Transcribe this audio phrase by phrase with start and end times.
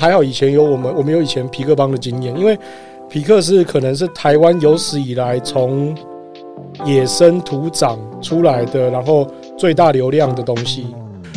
[0.00, 2.56] 还好以前有我们，我们有以前皮克邦的经验，因为
[3.08, 5.92] 皮克是可能是台湾有史以来从
[6.84, 9.26] 野生土长出来的，然后
[9.56, 10.94] 最大流量的东西。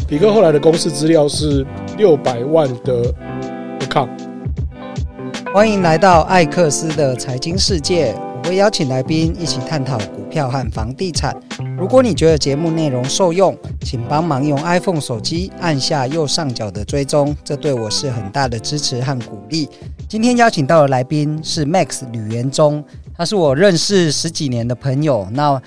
[0.08, 1.66] 皮克后来的公司资料是
[1.98, 3.12] 六百万的
[3.80, 4.08] 不看。
[5.52, 8.14] 欢迎来到艾克斯的财经世界。
[8.54, 11.36] 邀请来宾一起探讨股票和房地产。
[11.78, 19.68] 如果你觉得节目内容受用，请帮忙用 iPhone 手机按下右上角的追踪，这对我是很大的支持和鼓励。
[20.08, 22.84] 今天邀请到的来宾是 Max 吕元忠，
[23.18, 25.62] 他是我认识十几年的朋友，那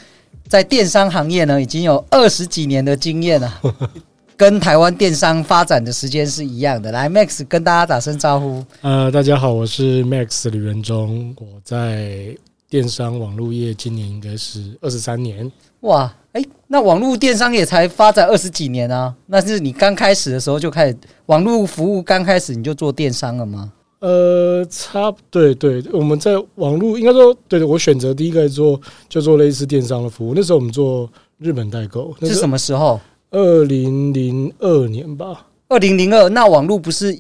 [0.49, 3.61] 在电商行业呢，已经有二十几年的经验了，
[4.37, 6.93] 跟台湾电商发展的时间是一样的。
[6.93, 8.65] 来，Max 跟大家打声招呼。
[8.83, 12.37] 呃，大家好，我是 Max 吕元忠，我在。
[12.75, 15.49] 电商网络业今年应该是二十三年
[15.83, 16.13] 哇！
[16.33, 19.15] 哎、欸，那网络电商也才发展二十几年啊？
[19.27, 23.73] 那是你刚开始的时候就开始网络服务，刚开始你就做电商了吗？
[24.01, 30.35] 呃，差对对，我们在网络应该说对对，我选择第一个做就做类似电商的服务。
[30.35, 33.01] 那时候我们做日本代购，那是什么时候？
[33.31, 35.47] 二零零二年吧。
[35.69, 37.17] 二零零二，那网络不是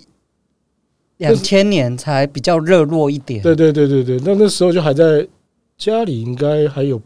[1.18, 3.40] 两千年才比较热络一点？
[3.40, 5.24] 对对对对对，那那时候就还在。
[5.76, 7.00] 家里应该还有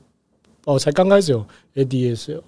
[0.64, 2.41] 哦，才刚开始有 ADSL。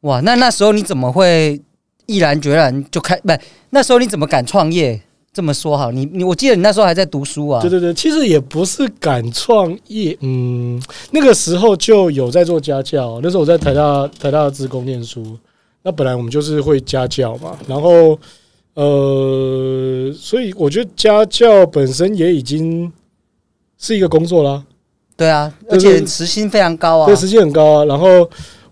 [0.00, 1.60] 哇，那那时候你怎么会
[2.06, 3.16] 毅然决然就开？
[3.20, 3.32] 不，
[3.70, 5.00] 那时候你怎么敢创业？
[5.32, 7.60] 这么说好，你你我记得你那时候还在读书啊。
[7.60, 10.82] 对对对，其实也不是敢创业，嗯，
[11.12, 13.20] 那个时候就有在做家教。
[13.22, 15.38] 那时候我在台大台大职工念书，
[15.84, 18.18] 那本来我们就是会家教嘛，然后
[18.74, 22.92] 呃，所以我觉得家教本身也已经
[23.78, 24.64] 是一个工作啦。
[25.20, 27.04] 对啊，而且时薪非常高啊！
[27.04, 27.84] 对，时薪很高啊。
[27.84, 28.08] 然后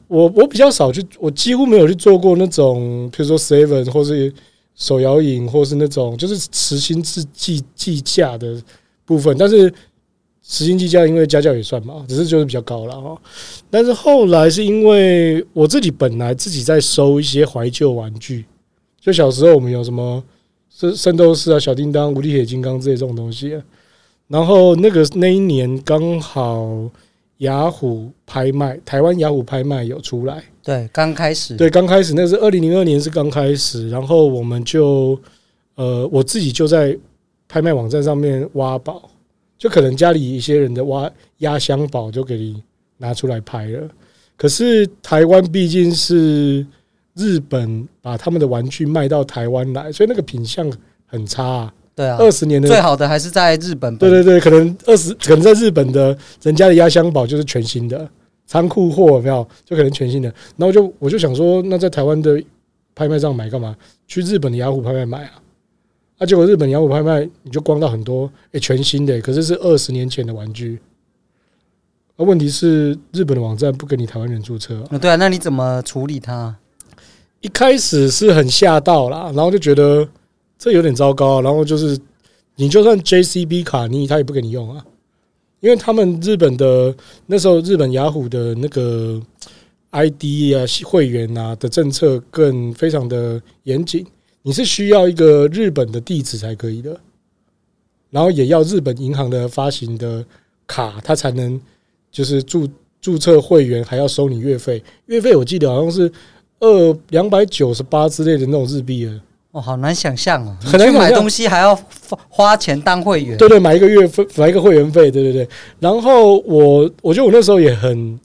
[0.07, 4.33] 我我比较少去，我几乎没有去做过那种，比如说 Seven 或是
[4.75, 8.59] 手摇饮，或是那种就是时薪是计计价的
[9.05, 9.37] 部分。
[9.37, 9.71] 但是
[10.43, 13.21] 时薪计价，因为家教也算嘛，只是就是比较高了哈。
[13.69, 18.47] 但是后来是因为我自己本来自己在收一些怀旧玩具，
[18.99, 20.25] 就小时候我们有什么
[20.75, 23.63] 圣圣斗士啊、小叮当、无敌铁金刚这些这种东西啊。
[24.29, 26.89] 然后那个那一年刚好
[27.39, 35.19] 雅虎拍卖，台湾雅虎拍卖有出来，对，刚开始，对，刚开始，那是二零零二年是刚开始，然后我们就
[35.77, 36.97] 呃，我自己就在
[37.49, 39.09] 拍卖网站上面挖宝，
[39.57, 42.63] 就可能家里一些人的挖压箱宝就给你
[42.99, 43.89] 拿出来拍了。
[44.37, 46.67] 可是台湾毕竟是
[47.15, 50.71] 日本把他们的玩具卖到台湾来，所以那个品相
[51.07, 51.75] 很差啊。
[51.99, 53.97] 对啊，二十年的最好的还是在日本。
[53.97, 58.09] 对对对，可能二十，可能在日本的人家的压箱宝就是全新的
[58.47, 59.45] 仓库货，有没有？
[59.65, 60.33] 就可能全新的。
[60.57, 62.41] 然后就我就想说，那在台湾的
[62.95, 63.75] 拍卖上买干嘛？
[64.07, 65.43] 去日本的雅虎拍卖买啊？
[66.19, 70.79] 啊，结果日本雅虎拍卖你就逛到很多诶，全新的，可是是二十年前的玩具。
[72.17, 74.97] 那问题是日本的网站不给你台湾人注册啊？
[74.99, 76.55] 对啊，那你怎么处理它？
[77.41, 80.09] 一开始是很吓到啦，然后就觉得。
[80.59, 81.97] 这有点糟糕，然后就是
[82.57, 84.85] 你就算 JCB 卡，你他也不给你用啊，
[85.61, 86.93] 因为他们日本的
[87.27, 89.23] 那时候日本雅虎的那个
[89.91, 90.25] ID
[90.57, 94.05] 啊会员啊的政策更非常的严谨，
[94.43, 97.01] 你是需要一个日本的地址才可以的，
[98.11, 100.25] 然后也要日本银行的发行的
[100.67, 101.61] 卡，它才能
[102.11, 102.69] 就是注
[103.01, 106.11] 注册会员，还要收你月费，月费我记得好像是
[106.59, 109.21] 二两百九十八之类的那种日币啊。
[109.61, 110.57] 好难想象哦！
[110.61, 111.79] 很难买东西还要
[112.29, 115.49] 花钱当会员，对对，买一个月费，买一个会员费，对对对。
[115.79, 118.19] 然后我，我觉得我那时候也很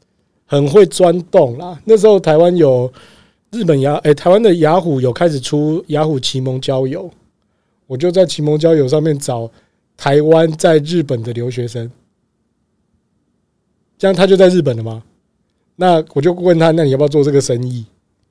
[0.46, 1.80] 很会钻洞啦。
[1.86, 2.92] 那时候台湾有
[3.52, 7.10] 日本雅，哎，台湾的雅虎有开始出雅虎奇盟交友，
[7.88, 9.50] 我就在奇盟交友上面找
[9.96, 11.92] 台湾在日本的留学生，
[13.98, 15.04] 这样他就在日本了吗？
[15.76, 17.86] 那我就问他，那你要不要做这个生意？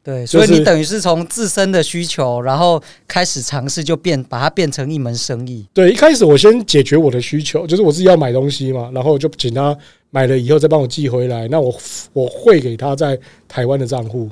[0.04, 5.64] 对，所以你等于是从自身的需求，然后开始尝试，就变把它变成一门生意。
[5.72, 9.76] 对，一开始我先解决我的需求，就是我自己要买东西嘛，然后就请他
[10.10, 11.46] 买了以后再帮我寄回来。
[11.46, 11.72] 那我
[12.12, 13.16] 我汇给他在
[13.46, 14.28] 台湾的账户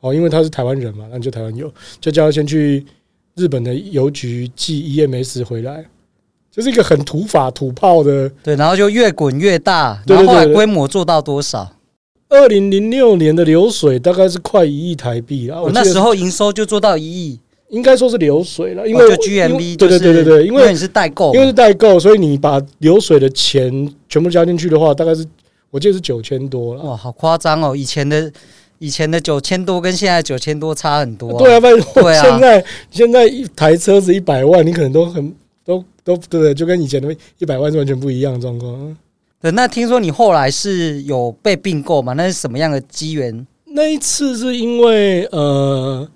[0.00, 2.86] 哦，因为他是台湾人嘛，那就台湾邮，就叫他先去
[3.34, 5.84] 日本的邮局寄 EMS 回来，
[6.50, 8.26] 就是一个很土法土炮的。
[8.42, 11.70] 对，然后就越滚越大，然后后来规模做到多少？
[12.30, 15.60] 二零零六年的流水大概是快一亿台币了。
[15.62, 17.38] 我那时候营收就做到一亿，
[17.68, 25.26] 应该说是流水了，因为 GMV 对对对对对，因为你是代购，因为是代购，所以你把流水的钱全部加进去的话，大概是
[25.70, 26.82] 我记得是九千多了。
[26.82, 27.74] 哇，好夸张哦！
[27.74, 28.32] 以前的
[28.78, 31.36] 以前的九千多跟现在九千多差很多。
[31.36, 31.66] 对啊，不
[32.06, 35.34] 然现在现在一台车子一百万，你可能都很
[35.64, 38.96] 都都对对，就跟以前的一百万是完全不一样的状况。
[39.42, 42.12] 那听说你后来是有被并购吗？
[42.12, 43.46] 那是什么样的机缘？
[43.64, 46.06] 那一次是因为呃，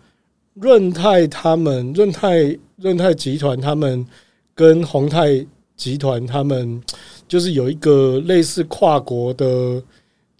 [0.52, 4.06] 润泰他们润泰润泰集团他们
[4.54, 6.82] 跟宏泰集团他们
[7.26, 9.82] 就是有一个类似跨国的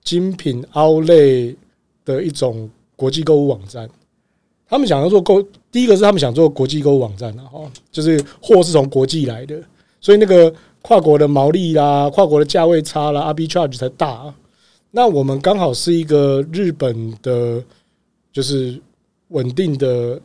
[0.03, 1.57] 精品 Outlet
[2.05, 3.89] 的一种国际购物网站。
[4.69, 5.43] 他们想要做购，
[5.73, 9.59] 第一个是他们想做国际购物网站的哈，就是货是从国际来的，
[10.03, 10.55] 所以那个。
[10.87, 14.35] 跨国的毛利啦，跨国的价位差啦，R B charge 才大。
[14.91, 17.65] 那我们刚好是一个日本的，
[18.31, 18.79] 就是
[19.29, 20.21] 稳定的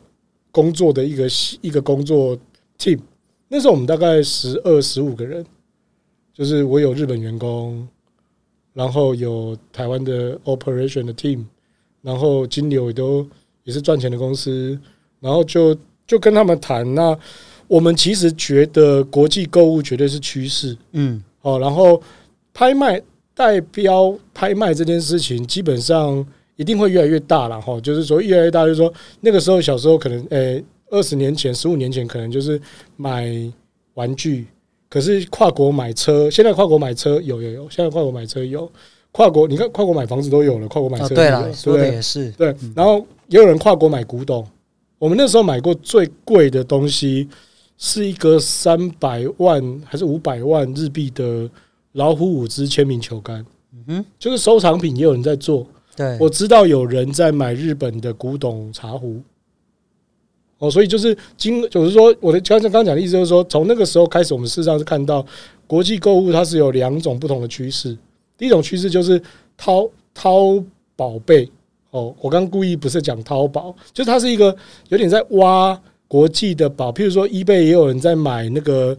[0.52, 1.26] 工作的一个
[1.62, 2.36] 一个工作
[2.78, 3.00] team。
[3.48, 5.42] 那时候我们大概十二十五个人，
[6.34, 7.88] 就是我有日本员工，
[8.74, 11.42] 然后有台湾的 operation 的 team，
[12.02, 13.26] 然后金流也都
[13.64, 14.78] 也是赚钱的公司，
[15.20, 15.74] 然后就
[16.06, 17.18] 就跟他们谈那。
[17.70, 22.02] 我们其实觉得国际购物绝对是趋势，嗯，好，然后
[22.52, 23.00] 拍卖
[23.32, 26.26] 代标拍卖这件事情，基本上
[26.56, 27.80] 一定会越来越大了哈。
[27.80, 32.60] 就是说越来越大，就是说那个时候小时候可能，诶，二十年前、十五年前可能就是
[32.96, 33.32] 买
[33.94, 34.48] 玩具，
[34.88, 38.68] 可是跨国买车，现在跨国买车有有有，现在跨国买车有
[39.12, 42.52] 跨国，你看跨国买房子都有了，跨国买车对了，说的也是对。
[42.74, 44.44] 然后也有人跨国买古董，
[44.98, 47.28] 我们那时候买过最贵的东西。
[47.82, 51.50] 是一个三百万还是五百万日币的
[51.92, 55.66] 老虎伍兹签名球杆，嗯哼，就是收藏品也有人在做。
[55.96, 59.18] 对，我知道有人在买日本的古董茶壶。
[60.58, 65.24] 哦，所以就是今就是说，我的刚才刚讲的意思就是说，从那个时候开始，我们事实上是看到
[65.66, 67.96] 国际购物它是有两种不同的趋势。
[68.36, 69.20] 第一种趋势就是
[69.56, 70.62] 淘淘
[70.94, 71.50] 宝贝。
[71.92, 74.54] 哦，我刚刚故意不是讲淘宝，就是它是一个
[74.90, 75.80] 有点在挖。
[76.10, 78.98] 国际的宝，譬如说，eBay 也有人在买那个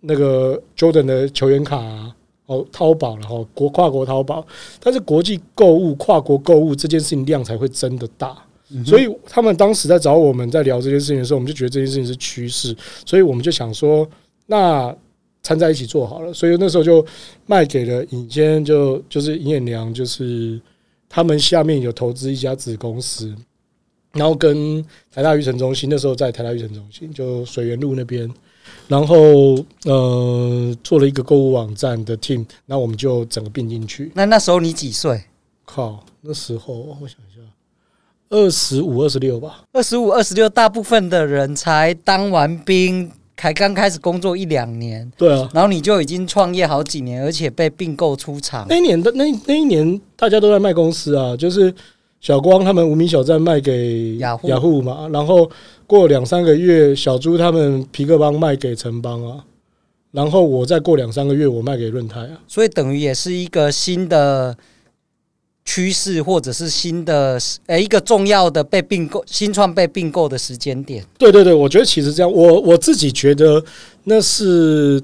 [0.00, 2.16] 那个 Jordan 的球员卡啊，
[2.46, 4.46] 哦，淘宝了哈，国跨国淘宝，
[4.82, 8.34] 但是国际购物、跨国购物这件事情量才会真的大，
[8.86, 14.08] 所以他们当时在找我们在聊这件事情的时候，我们就觉得这件事情是趋势，所以我们就想说，
[14.46, 14.96] 那
[15.42, 17.04] 掺在一起做好了，所以那时候就
[17.44, 20.58] 卖给了尹坚，就就是尹衍良，就是
[21.06, 23.30] 他们下面有投资一家子公司。
[24.12, 28.28] 然后跟台大育成中心，那时候在台大育成中心，就水源路那边，
[28.88, 29.16] 然后
[29.84, 34.10] 呃做了一个购物网站的 team，那我们就整个并进去。
[34.14, 35.22] 那那时候你几岁？
[35.64, 37.40] 靠，那时候我想一下，
[38.30, 39.62] 二十五、二十六吧。
[39.72, 45.08] 二十五、二十六，大部分的人才当完兵，才刚开始工作一两年。
[45.16, 48.66] 对啊，然后你就已经创业好几年，而且被并购出厂。
[48.68, 51.72] 那一年的那那一年，大家都在卖公司啊，就是。
[52.20, 55.50] 小光他们无名小站卖给雅虎雅虎嘛，然后
[55.86, 59.42] 过两三个月，小猪他们皮克邦卖给城邦啊，
[60.12, 64.54] 然后我再过两三个月，我卖给润泰啊，所以等于也是一个新的
[65.64, 71.02] 趋势，或者是新的诶一个重要的被并购、新创被并购的时间点。
[71.16, 73.64] 对对对，我觉得其实这样，我我自己觉得
[74.04, 75.02] 那是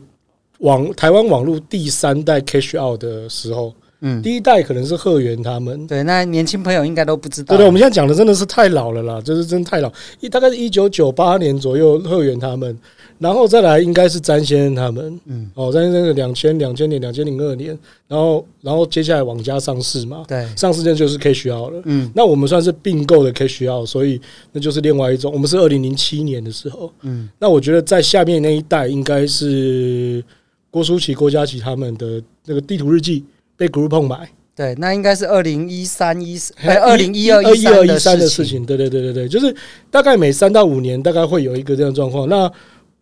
[0.59, 3.73] 网台湾网络第三代 cash out 的时候。
[4.01, 7.57] 嗯，第一代可能是贺元他们，对，那年轻朋友应该都不知道。
[7.57, 9.91] 对对，我们现在讲的真的是太老了啦，就是真的太老，
[10.21, 12.79] 一大概是一九九八年左右，贺元他们，
[13.19, 17.77] 然后再来应该是詹先生他们，嗯，哦，詹先生是两千两千年两千零二年，
[18.07, 24.21] 然后然后接下来网家上市嘛，对，上市那就是 cash out 了，嗯，那我们算是并购的 cash out，所以
[24.53, 30.23] 那就是另外一种，我们是二零零七年的时候，嗯，那我觉得在下面那一代应该是
[30.71, 33.25] 郭书奇、郭嘉琪他们的那个地图日记。
[33.57, 39.55] 被 Groupon 买，对，那应该是二零一三一四，哎，二零一二一二一三的事情，对对对对对，就是
[39.91, 42.29] 大概每三到五年，大概会有一个这样状况。
[42.29, 42.51] 那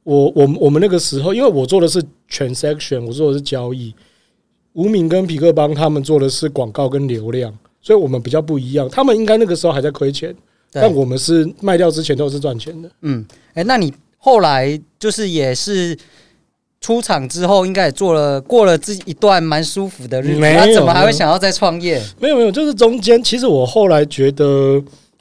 [0.04, 3.94] 我我我们那个时候，因为我做的是 transaction，我做的是交易，
[4.74, 8.88] 无名跟皮克邦他们做的是广告跟流量，所以我们比较不一样。
[8.88, 10.34] 他们应该那个时候还在亏钱，
[10.70, 12.90] 但我们是卖掉之前都是赚钱的。
[13.02, 15.96] 嗯，哎，那你后来就是也是。
[16.84, 20.40] 出场之后，应该也做了过了自己一段蛮舒服的日子。
[20.42, 21.98] 他怎么还会想要再创业？
[22.20, 24.74] 没有没有，就是中间，其实我后来觉得，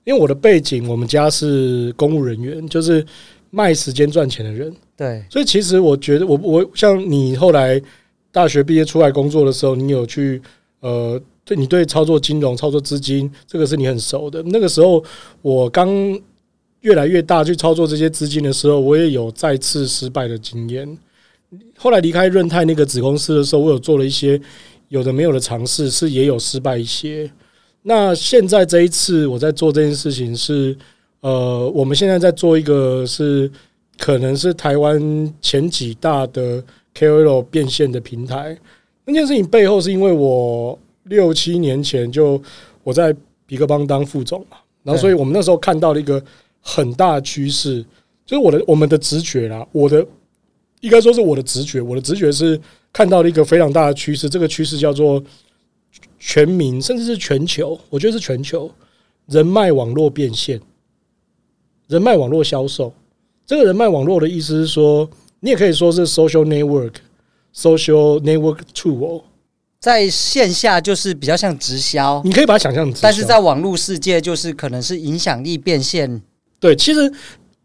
[0.03, 3.05] 因为我的背景，我们家是公务人员，就是
[3.49, 4.75] 卖时间赚钱的人。
[4.97, 7.81] 对，所以其实我觉得我，我我像你后来
[8.29, 10.41] 大学毕业出来工作的时候，你有去
[10.81, 14.43] 呃，对你对操作金融、操作资金，这个是你很熟的。
[14.47, 15.01] 那个时候
[15.41, 15.87] 我刚
[16.81, 20.97] 越来越大去操作这些资金的时候，我也有再次失败的经验。
[21.77, 24.39] 后来离开润泰那个子公司的时候，我有做了一些
[24.89, 27.29] 有的没有的尝试，是也有失败一些。
[27.81, 30.75] 那现在这一次我在做这件事情是，
[31.19, 33.51] 呃，我们现在在做一个是
[33.97, 36.63] 可能是台湾前几大的
[36.95, 38.57] KOL 变现的平台。
[39.05, 42.41] 那件事情背后是因为我六七年前就
[42.83, 43.13] 我在
[43.45, 46.23] 比克邦当副总嘛，然后所以我们那时候看到了一个
[46.61, 47.83] 很大的趋势，
[48.25, 50.05] 就是我的我们的直觉啦，我的
[50.83, 52.59] 应该说是我的直觉，我的直觉是
[52.91, 55.23] 看到了一个非常大的趋势，这个趋势叫做
[56.19, 58.69] 全民甚至是全球，我觉得是全球
[59.27, 60.61] 人脉网络变现，
[61.87, 62.93] 人脉网络销售。
[63.45, 65.09] 这个人脉网络的意思是说，
[65.39, 66.93] 你也可以说是 social network。
[67.55, 69.21] Social network tool
[69.79, 76.23] 在线下就是比较像直销，你可以把它想象，但是在网络世界就是可能是影响力变现。
[76.59, 77.13] 对，其实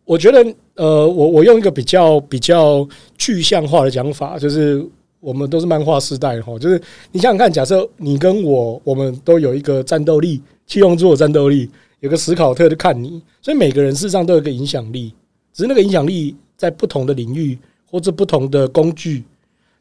[0.04, 0.44] 我觉得，
[0.78, 4.82] 呃，我我用一个比较比较具象化的讲法，就是
[5.18, 6.80] 我们都是漫画时代哈，就是
[7.10, 11.68] 你想想看，假设你跟我，我们都有一个战斗力，七龙珠的战斗力，
[11.98, 15.12] 有个史考特就看你，所以每个人事实上都有一个影响力，
[15.52, 17.58] 只是那个影响力在不同的领域
[17.90, 19.24] 或者不同的工具。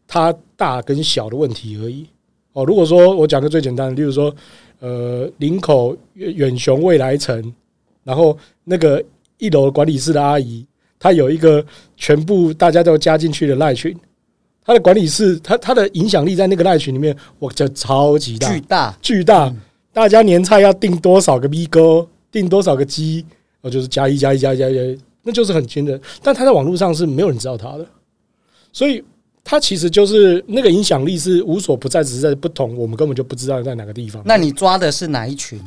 [0.10, 2.08] 它大跟小的问题而已
[2.54, 2.64] 哦。
[2.64, 4.34] 如果说我讲个最简单的，例如说，
[4.80, 7.54] 呃，林口远雄未来城，
[8.06, 9.04] 然后那个
[9.38, 10.66] 一楼管理室的阿姨，
[11.00, 13.96] 她有一个全部大家都加进去的赖群，
[14.66, 19.54] 他的管理是他他的影响力在那个赖群里面，我叫超级大，巨大巨大。
[19.94, 23.26] 大家年菜要订多少个 B 哥，订多少个鸡，
[23.62, 26.00] 哦，就是加一加一加一加一，那就是很惊人。
[26.22, 27.86] 但他在网络上是没有人知道他的，
[28.72, 29.04] 所以。
[29.50, 34.22] 他其实就是那个影响力是无所不在，只是在不同，我们根本就不知道在哪个地方。
[34.26, 35.58] 那你抓的是哪一群？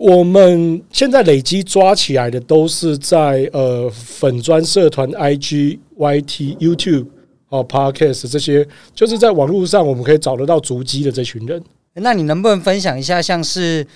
[0.00, 7.06] 我们现在累积抓起来的都是在呃粉砖社团、IG、YT、YouTube
[7.50, 11.62] 哦、Podcast 这些，就是在网络上我们可以找得到足迹的这群人。
[11.92, 13.86] 那你能不能分享一下，像是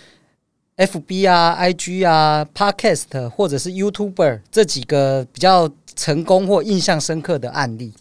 [0.77, 7.95] FB 啊、IG 啊、Podcast 或者是 YouTuber 这几个比较成功或印象深刻的案例？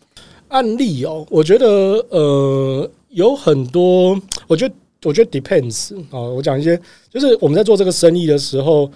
[0.49, 1.67] 案例哦，我觉得
[2.09, 6.19] 呃有很多，我觉得我觉得 depends 啊。
[6.19, 6.79] 我讲一些，
[7.09, 8.91] 就是我们在做这个生意的时候，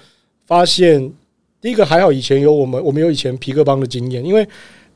[0.45, 1.11] 发现
[1.61, 4.47] 第一个还好，以前有我们，我们有以前皮克邦的经验，因为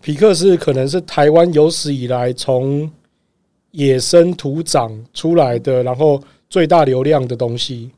[0.01, 2.89] 皮克是可能是台湾有史以来从
[3.71, 7.89] 野生土长出来的，然后最大流量的东西。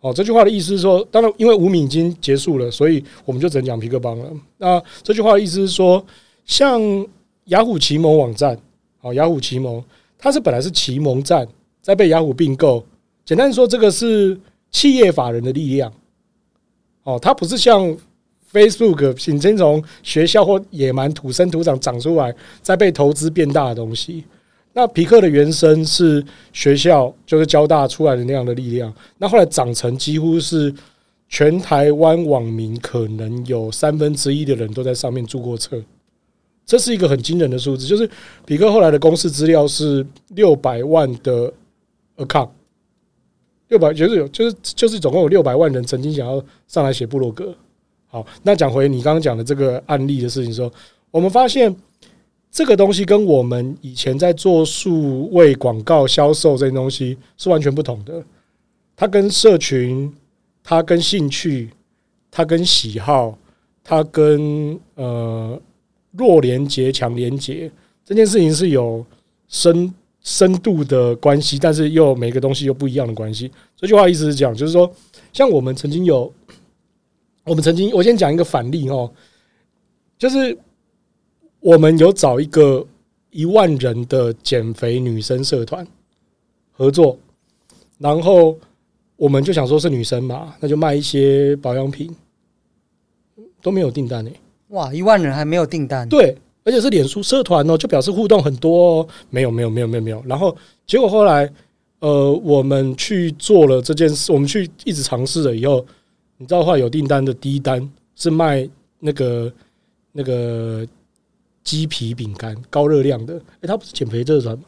[0.00, 4.30] 哦，这句话的意思是说，当然因为无名已经结束了，所以我们就只能讲皮克邦了。
[4.58, 6.04] 那这句话的意思是说，
[6.44, 6.80] 像。
[7.46, 8.56] 雅虎奇摩网站，
[9.00, 9.84] 好，雅虎奇摩，
[10.16, 11.44] 它是本来是奇摩站，
[11.82, 12.84] 在被雅虎并购。
[13.24, 14.38] 简单说，这个是
[14.70, 15.92] 企业法人的力量。
[17.04, 17.96] 哦，它不是像
[18.52, 24.24] Facebook 仅仅从学校或野蛮土生土长长出来，再被投资变大的东西。
[24.72, 28.92] 那匹克的原生是学校，就是交大出来的那样的力量。
[29.18, 30.72] 那后来长成几乎是
[31.28, 35.82] 全台湾网民可能有三分之一的人都在上面注过册。
[36.64, 38.08] 这是一个很惊人的数字，就是
[38.46, 41.52] 痞客后来的公司资料是六百万的
[42.24, 42.48] account，
[43.68, 47.54] 六百就是有，就是就是总共有六百万人曾经想要上来写部落格。
[48.06, 50.72] 好，那讲回你刚刚讲的这个案例的事情，说
[51.10, 51.74] 我们发现
[52.50, 58.24] 这个东西跟我们以前在做数位广告销售这些东西是完全不同的。
[58.94, 60.12] 它跟社群，
[60.62, 61.70] 它跟兴趣，
[62.30, 63.36] 它跟喜好，
[63.82, 65.60] 它跟呃。
[66.14, 67.70] 弱连结、强连结
[68.04, 69.06] 这件事情是有
[69.46, 73.50] 深深度的关系，但是又每个东西又不一样的关系。
[73.76, 74.90] 这句话意思是讲，就是说，
[75.32, 76.32] 像我们曾经有，
[77.44, 79.10] 我们曾经，我先讲一个反例哦，
[80.18, 80.56] 就是
[81.60, 82.86] 我们有找一个
[83.30, 85.86] 一万人的减肥女生社团
[86.72, 87.18] 合作，
[87.98, 88.58] 然后
[89.16, 92.14] 我们就想说是女生嘛，那就卖一些保养品，
[93.62, 94.32] 都没有订单诶。
[94.68, 96.08] 哇，一万人还没有订单？
[96.08, 99.08] 对，而且是脸书社团哦，就表示互动很多哦。
[99.30, 100.22] 没有，没有，没有，没有，没有。
[100.26, 101.50] 然后结果后来，
[102.00, 105.84] 呃，我们去做了这件事，我们去一直尝试了以后，
[106.36, 109.52] 你知道话有订单的第一单是卖那个
[110.12, 110.86] 那个
[111.64, 113.40] 鸡皮饼干，高热量的。
[113.60, 114.64] 哎，他不是减肥社团吗？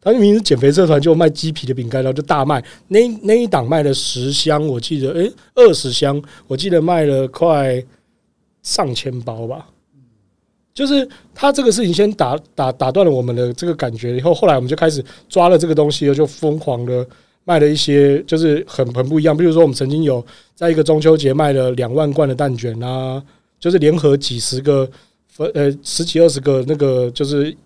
[0.00, 2.62] 他明明是减肥社团，就卖鸡皮的饼干，然后就大卖。
[2.88, 7.82] 那那一档卖了十箱，我记得，哎，二十箱，我记得卖了快。
[8.66, 9.68] 上千包吧，
[10.74, 17.06] 就是他这个事情先打打打断了我们的这个感觉，以后后来我们就开始抓了这个东西，就疯狂的
[17.44, 19.36] 卖了一些，就是很很不一样。
[19.36, 20.24] 比如说，我们曾经有
[20.56, 23.22] 在一个中秋节卖了两万罐的蛋卷啊，
[23.60, 24.90] 就是联合几十个
[25.28, 27.56] 分呃十几二十个那个就是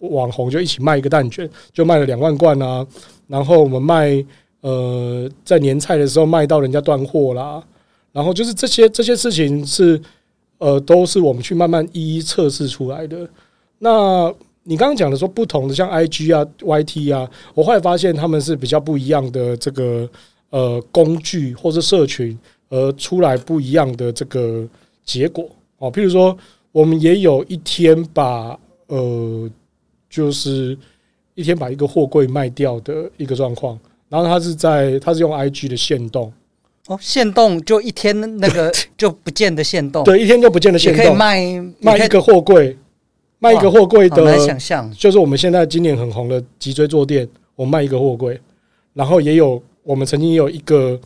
[0.00, 2.86] 网红就一起卖一个蛋卷，就卖了两万罐啊。
[3.26, 4.24] 然后我们卖
[4.62, 7.62] 呃在年菜的时候卖到人家断货啦，
[8.12, 10.00] 然后就是这些这些事情是。
[10.60, 13.28] 呃，都是我们去慢慢一一测试出来的。
[13.78, 20.08] 那你刚刚讲的说不同的，像 IG 啊、YT 啊，我后来发现他们是比较不一样的这个
[20.50, 22.38] 呃工具或是社群，
[22.68, 24.68] 而出来不一样的这个
[25.02, 25.48] 结果
[25.78, 25.90] 哦。
[25.90, 26.36] 譬如说，
[26.72, 28.56] 我们也有一天把
[28.88, 29.50] 呃，
[30.10, 30.76] 就是
[31.34, 36.30] 一天把一个货柜卖掉的一个状况，然后他是在他是用 IG 的限动。
[36.90, 42.76] 哦，限动就一天那个 就不见得限动，对，一天就不见得限动，可以卖卖一个货柜，
[43.38, 48.40] 卖一个货柜的，来想象，就是我们现在今年很红的脊椎坐垫，我卖一个货柜，
[48.92, 50.98] 然后也有我们曾经也有一个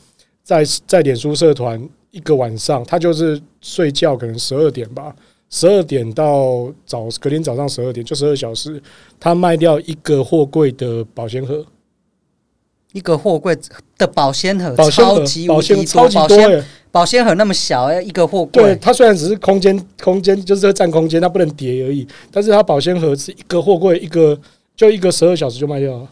[0.42, 5.14] 在在脸书社团一个晚上，他就是睡觉可能十二点吧，
[5.50, 8.82] 十二点到早隔天早上十二点就十二小时，
[9.20, 11.62] 他卖掉一个货柜的保鲜盒。
[12.94, 13.58] 一个货柜
[13.98, 16.64] 的保鲜盒，超级无敌超级多耶！
[16.92, 18.62] 保鲜盒那么小，一个货柜。
[18.62, 22.06] 对，它虽然只是空间，空间就是占空间，它不能叠而已。
[22.30, 24.40] 但是它保鲜盒是一个货柜，一个
[24.76, 26.08] 就一个十二小时就卖掉了。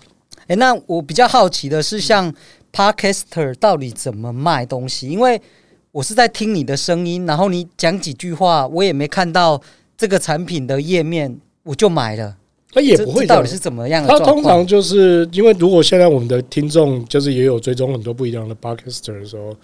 [0.49, 2.35] 哎，那我比较好奇的是，像
[2.73, 5.09] Podcaster 到底怎么卖东西？
[5.09, 5.41] 因为
[5.93, 9.62] 我是在听你的声音，然后你讲几句话，我也没看到
[9.97, 12.39] 这个产品的页面，我就买了。
[12.75, 14.09] 他也不会，到底是怎么样的？
[14.09, 19.55] 他通常就是因为，如果现在我们的听众就是也有追踪很多不一样的 Podcaster 的时候，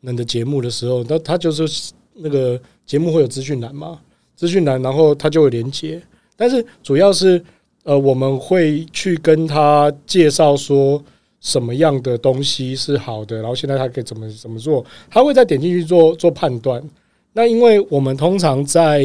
[0.00, 4.00] 那的节目的时候，那他就是那个节目会有资讯栏嘛，
[4.34, 6.00] 资讯栏，然后他就会连接。
[6.36, 7.38] 但是主要是
[7.82, 11.04] 呃，我们会去跟他介绍说
[11.42, 16.82] 什么样的东西是好的，然后现在他可以怎么怎么做，他会再点进去做做判断。
[17.34, 19.04] 那因为我们通常在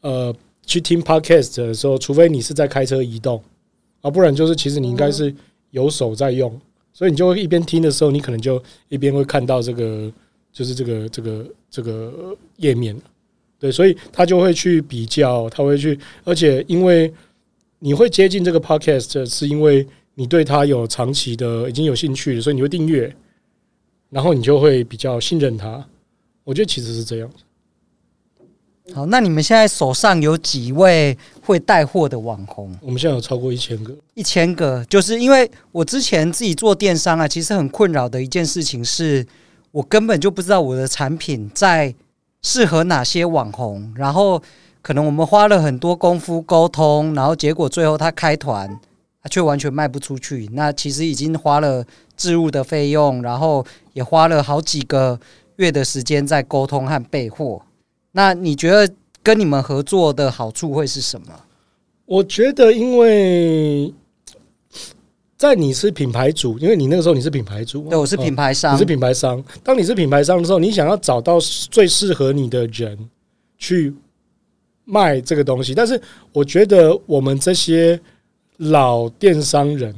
[0.00, 0.34] 呃。
[0.66, 3.42] 去听 podcast 的时候，除非你是在开车移动
[4.02, 5.34] 啊，不然就是其实你应该是
[5.70, 6.60] 有手在用，
[6.92, 10.12] 所以你就会一边听的时候，你可能就一边会看到这个，
[10.52, 12.94] 就是这个这个这个页面，
[13.58, 17.12] 对，所以他就会去比较，他会去，而且因为
[17.78, 23.14] 你会接近这个 podcast，是因为你对他有长期的已经有兴趣，所以你会订阅，
[24.10, 25.86] 然后你就会比较信任他。
[26.42, 27.30] 我觉得其实是这样。
[28.94, 32.74] 好，那你们现在手上有几位会带货的网红？
[32.80, 39.26] 我们现在有超过一千个，一千个，就是因为我之前自己做电商啊，其实很困扰的一件事情是，
[39.72, 41.94] 我根本就不知道我的产品在
[42.42, 44.40] 适合哪些网红，然后
[44.80, 48.78] 可能我们花了很多功夫沟通，然后结果最后他开团，
[49.20, 50.48] 他却完全卖不出去。
[50.52, 51.84] 那其实已经花了
[52.16, 55.18] 置入的费用，然后也花了好几个
[55.56, 57.60] 月的时间在沟通和备货。
[58.16, 58.90] 那你觉得
[59.22, 61.26] 跟你们合作的好处会是什么？
[62.06, 63.92] 我觉得，因为
[65.36, 69.44] 在你是品牌主，因为你那个时候你是品牌主，对，我是品牌商，你是品牌商。
[69.62, 71.38] 当你是品牌商的时候，你想要找到
[71.70, 72.98] 最适合你的人
[73.58, 73.94] 去
[74.86, 75.74] 卖这个东西。
[75.74, 76.00] 但是，
[76.32, 78.00] 我觉得我们这些
[78.56, 79.94] 老电商人，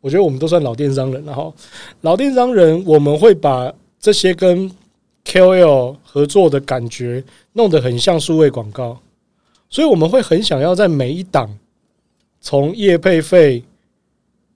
[0.00, 1.52] 我觉得我们都算老电商人了哈。
[2.02, 4.70] 老电商人，我们会把这些跟
[5.26, 7.22] KOL 合作的感觉
[7.54, 8.96] 弄得很像数位广告，
[9.68, 11.58] 所以我们会很想要在每一档
[12.40, 13.62] 从业配费，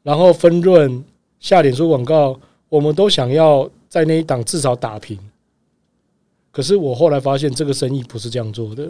[0.05, 1.05] 然后分润
[1.41, 5.19] 下脸书广告，我们都想要在那一档至少打平。
[6.53, 8.89] 可是我后来发现这个生意不是这样做的，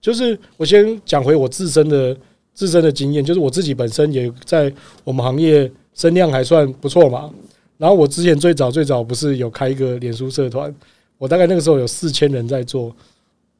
[0.00, 2.14] 就是我先讲回我自身的
[2.52, 4.70] 自身的经验，就是我自己本身也在
[5.04, 7.32] 我们行业声量还算不错嘛。
[7.78, 10.74] 然后我之前最早最早不是有开一个脸书社团。
[11.18, 12.94] 我大概那个时候有四千人在做，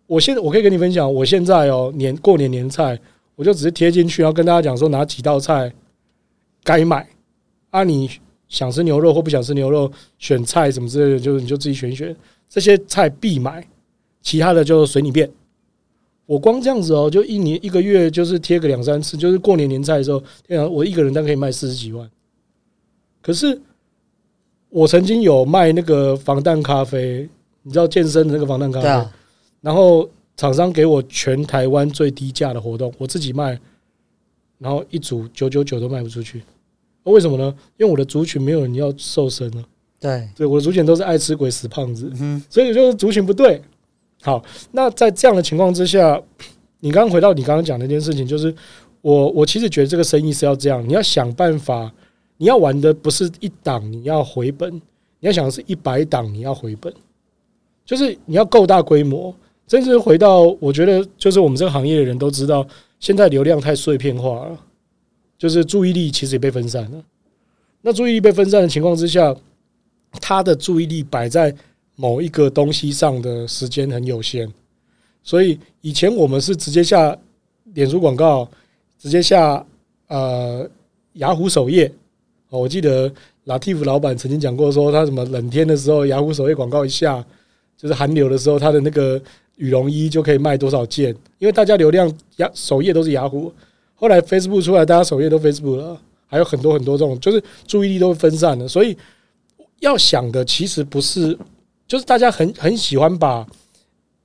[0.07, 2.99] 我现在我可以跟你分享，我现在哦年过年年菜，
[3.35, 5.73] 我就只是贴进去，然后跟大家讲说哪几道菜
[6.63, 7.07] 该买
[7.71, 8.09] 啊，你
[8.49, 12.15] 想吃牛肉或不想吃牛肉，选菜什么之类的，就是你就自己选选，
[12.49, 13.67] 这些菜必买，
[14.23, 15.29] 其他的就随你便。
[16.27, 20.23] 我光这样子哦，就一年一个月就是贴个两三次，就是过年年菜的时候，
[20.71, 22.09] 我一个人大概可以卖四十几万。
[23.21, 23.61] 可是
[24.69, 27.29] 我曾经有卖那个防弹咖啡。
[27.69, 29.15] 你知道健身的那个防弹咖啡，啊、
[29.61, 33.61] 然后厂商给我全台湾最低价的活动，我自己卖，
[34.57, 36.43] 然后一组九九九都卖不出去，
[37.03, 37.55] 为什么呢？
[37.77, 39.63] 因为我的族群没有人要瘦身了，
[40.01, 43.61] 对，对，我的族群都是爱吃鬼死胖子，嗯，所以就是族群不对。
[44.23, 46.19] 好，那在这样的情况之下，
[46.81, 48.53] 你刚刚回到你刚刚讲的那件事情，就是
[49.03, 51.93] 我我其实觉得这个生意是要这样，你要想办法，
[52.39, 56.91] 你要玩的不是一档你要回本，你要想的是一百档你要回本。
[57.89, 59.35] 就是你要够大规模，
[59.67, 62.67] 甚至回到我觉得，就是我们这个行业的人都知道，
[63.01, 64.59] 现在流量太碎片化了，
[65.39, 67.03] 就是注意力其实也被分散了。
[67.81, 69.35] 那注意力被分散的情况之下，
[70.21, 71.55] 他的注意力摆在
[71.97, 74.47] 某一个东西上的时间很有限，
[75.23, 77.17] 所以以前我们是直接下
[77.73, 78.47] 脸书广告，
[78.99, 79.65] 直接下
[80.09, 80.69] 呃
[81.15, 81.91] 雅虎首页。
[82.51, 83.11] 哦，我记得
[83.47, 87.25] Latif 老板曾经讲过，说他什么冷天的时候，雅虎首页广告一下，
[87.79, 89.19] 就是寒流的时候，他的那个
[89.57, 93.51] 羽绒衣就可以卖多少件，因为大家流量雅首页都是雅虎。
[93.95, 98.69] 后来 Facebook 出来，大家首页都 Facebook 了，还有很多很多这种，就是注意力都分散了。
[98.69, 98.95] 所以
[99.81, 101.39] 要想的其实不是，
[101.87, 103.47] 就是大家很很喜欢把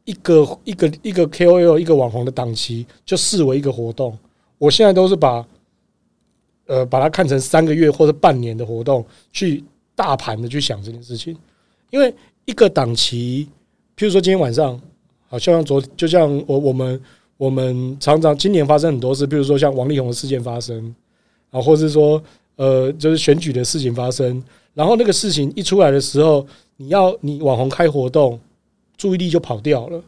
[0.03, 4.17] 一个一个一个 KOL 一个网红的档期就视为一个活动。
[4.57, 5.45] 我现在都是把。
[6.65, 9.61] 呃，把它看成三个月或者半年的活动，去
[9.95, 11.37] 大盘的去想这件事情。
[11.89, 12.11] 因为
[12.45, 13.47] 一个档期，
[13.97, 14.79] 譬如说今天晚上，
[15.27, 17.01] 好像昨就像我我们
[17.37, 20.93] 我们常常今年发生很多事，譬如说像王力宏的事件发生，
[21.51, 22.21] 啊，或是说
[22.55, 26.45] 呃，就是选举的事情发生，然后那个事情一出来的时候，
[26.77, 28.39] 你要你网红开活动，
[28.97, 30.01] 注意力就跑掉了。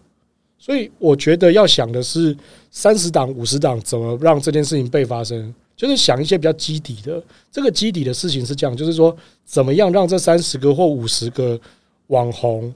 [0.58, 2.36] 所以我觉得要想的是
[2.72, 5.54] 三十档、五十档，怎么让这件事情被发生。
[5.76, 7.22] 就是想一些比较基底的，
[7.52, 11.60] 这个基底的事情是这样，就是说怎么样让这三十个或五十个
[12.08, 12.74] 网红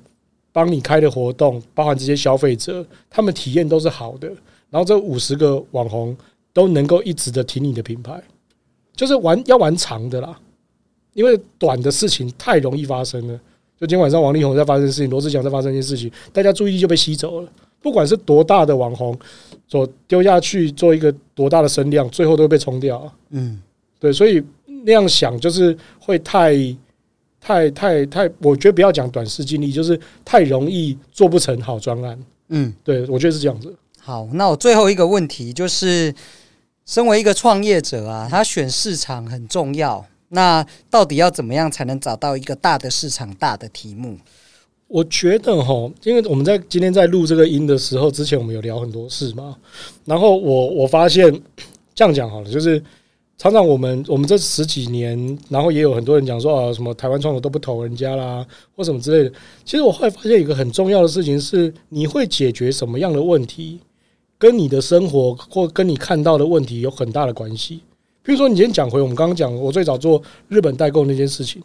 [0.52, 4.28] 帮你开的活动，包含这些消费者，他们体验都是好的，
[4.70, 6.16] 然后这五十个网红
[6.54, 8.22] 都能够一直的挺你的品牌，
[8.96, 10.40] 就是玩要玩长的啦，
[11.14, 13.40] 因为短的事情太容易发生了。
[13.80, 17.50] 就今天晚上王力宏在发生事情，罗志祥在发生一件事情，大家注意力就被吸走了。
[17.82, 19.18] 不管是多大的网红，
[19.70, 23.10] 所丢下去做一个多大的声量，最后都会被冲掉。
[23.30, 23.62] 嗯，
[23.98, 24.44] 对，所以
[24.84, 26.54] 那样想就是会太、
[27.40, 32.20] 太、太、太，我觉得不要讲短视经历，就是太容易做不成好专案。
[32.50, 33.74] 嗯，对，我觉得是这样子。
[34.00, 36.14] 好，那我最后一个问题就是，
[36.86, 40.06] 身为一个创业者啊，他选市场很重要。
[40.30, 44.18] 那到底要怎么样才能找到一个大的市场、大的题目？
[44.88, 49.56] 我觉得哈，因为我们在今天在录这个音的时候，之前我们有聊很多事嘛。
[50.06, 51.32] 然后我我发现
[51.94, 52.84] 这样讲好了，就是
[53.40, 59.34] 常常我们我们这十几年，然后也有很多人讲说啊，什么台湾创投都不投人家啦，或什么之类的。
[59.64, 63.80] 其实我后来发现一个很重要的事情是，你会解决什么样的问题，
[64.38, 67.80] 跟你的生活或跟你看到的问题有很大的关系。
[68.22, 71.64] 比如说，你今天讲回我们刚刚讲，我最早做日本代购那件事情，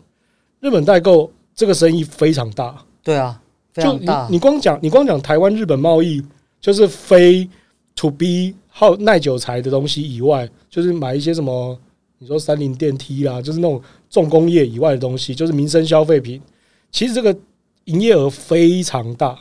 [0.61, 2.81] 日本代购这个生意非常大。
[3.03, 4.27] 对啊，非常大。
[4.27, 6.23] 就你，你光讲，你光讲台湾日本贸易，
[6.61, 7.49] 就是非
[7.97, 11.79] to B 好耐久材的东西以外，就是买一些什么，
[12.19, 16.43] 你说三菱电梯啦，就是那种重工业以外的东西，就是民生消费品。
[16.91, 17.35] 其实这个
[17.85, 19.39] 营业额非常大，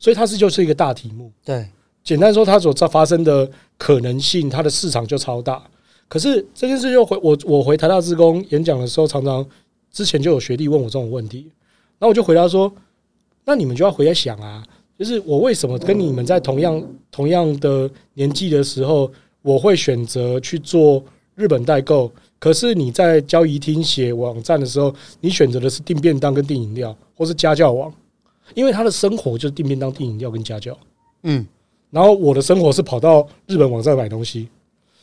[0.00, 1.30] 所以它是就是一个大题目。
[1.44, 1.64] 对，
[2.02, 5.62] 简单说，它所发生的可能性，它的市场就超大。
[6.08, 9.46] 可是这件事又回我，我回台大职工演讲的时候，常常
[9.92, 11.48] 之前就有学弟问我这种问题，
[12.00, 12.72] 那我就回答说。
[13.44, 14.64] 那你们就要回来想啊，
[15.02, 19.10] 就是我为什么跟你们在同样同样的年纪的时候，
[19.42, 21.02] 我会选择去做
[21.34, 27.92] 日本代购，可是你在交易厅写网站的时候，你选择的是订便当跟订饮料，或是家教网，
[28.54, 30.78] 因为他的生活就是订便当、订饮料跟家教。
[31.24, 31.44] 嗯，
[31.90, 34.46] 然后我的生活是跑到日本网站买东西，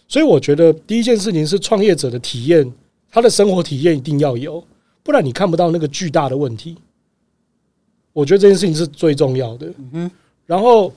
[0.07, 2.73] 所以我觉得第一件事情是创业者的体验，
[3.11, 4.63] 他的生活体验一定要有，
[5.03, 6.77] 不然你看不到那个巨大的问题。
[8.13, 9.71] 我觉得这件事情是最重要的。
[9.93, 10.09] 嗯
[10.45, 10.91] 然后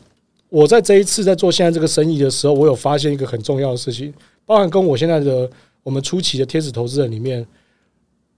[0.48, 4.12] 我在这一次在做现在这个生意的时候，我有发现一个很重要的事情，
[4.46, 5.51] 包含跟我现在的
[5.83, 7.46] 我们初期的天使投资人里面，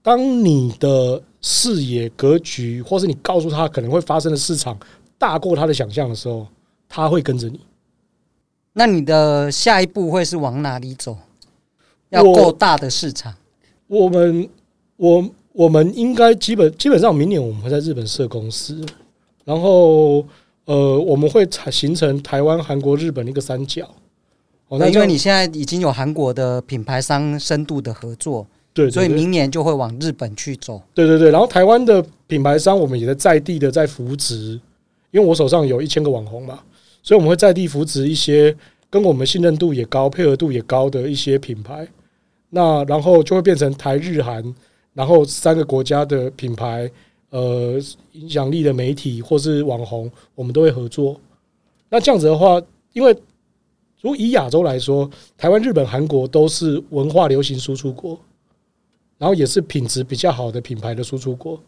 [0.01, 4.77] 当你的视野格局，或是你告诉他可能会发生的市场
[5.17, 6.45] 大过他的想象的时候，
[6.89, 7.59] 他会跟着你。
[8.73, 11.17] 那你的下一步会是往哪里走？
[12.09, 13.33] 要够大的市场。
[13.87, 14.49] 我们
[14.97, 15.29] 我。
[15.55, 18.85] 我们应该基本基本上明年我们会在日本设公司，
[19.45, 20.25] 然后
[20.65, 23.89] 呃我们会产形成台湾、韩国、日本的一个三角。
[24.67, 30.81] 哦，那因为你现在已经有韩国的品牌商深度的合作，对，所以明年就会往日本去走。
[30.93, 34.59] 对对对，然后台湾的品牌商我们也在在地的在扶植，
[35.11, 36.59] 因为我手上有一千个网红嘛，
[37.01, 38.53] 所以我们会在地扶植一些
[38.89, 41.87] 跟我们信任度也高、配合度也高的一些品牌。
[42.49, 44.43] 那然后就会变成台日韩。
[44.95, 46.89] 然后三个国家的品牌，
[47.29, 47.77] 呃，
[48.13, 51.19] 影响力的媒体或是网红，我们都会合作。
[51.89, 52.61] 那这样子的话，
[52.93, 53.11] 因为
[53.99, 58.17] 如果以亚洲来说，台湾、日本、韩国都是文化流行输出国，
[59.17, 61.59] 然后也是品质比较好的品牌的输出国。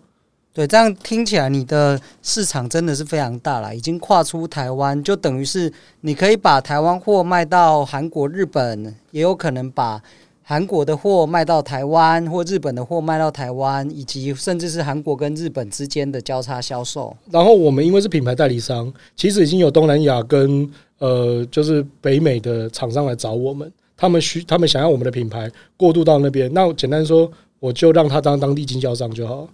[0.53, 10.01] 对，这样听起来，你的市场真的是非常大了，已经跨出台湾，就等于是你可以把台湾货卖到韩国、日本，也有可能把。
[10.49, 17.13] 韩国的货卖到台湾，或日本的货卖到台湾，以及甚至是韩国跟日本之间的交叉销售。
[17.29, 26.49] 然后我们因为是品牌代理商，其实已经有东南亚跟呃，就是北美的厂商来找我们，他们需他们想要我们的品牌过渡到那边。
[26.53, 27.29] 那简单说，
[27.59, 29.49] 我就让他当当地经销商就好。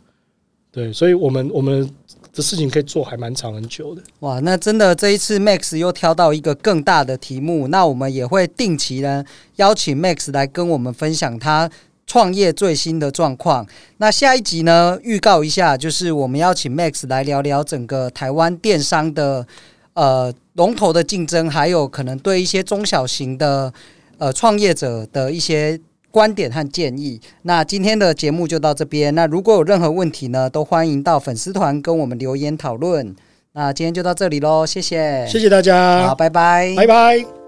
[0.72, 1.90] 对，所以我们我们。
[2.34, 4.40] 这事情可以做还蛮长很久的哇！
[4.40, 9.24] 那真的这一次 Max 又挑到一个更大的题目，那我们也会定期呢
[9.58, 11.70] 邀请 Max 来跟我们分享他
[12.08, 13.68] 创业最新的状况。
[13.98, 19.46] 那下一集呢，预告一下，就是我们邀请 Max 来聊聊整个台湾电商的
[19.94, 23.72] 呃龙头的竞争，还有可能对一些中小型的
[24.18, 25.80] 呃创业者的一些。
[26.14, 27.20] 观点和建议。
[27.42, 29.16] 那今天的节目就到这边。
[29.16, 33.16] 那如果有任何问题呢，都欢迎到粉丝团跟我们留言讨论。
[33.54, 37.43] 那今天就到这里喽，谢谢，谢谢大家，好，拜拜，拜拜。